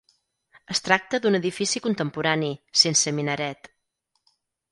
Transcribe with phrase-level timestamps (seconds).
[0.75, 2.49] Es tracta d'un edifici contemporani,
[2.85, 3.73] sense minaret.